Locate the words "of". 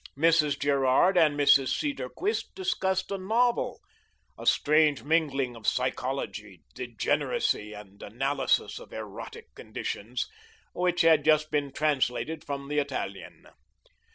5.55-5.67, 8.79-8.93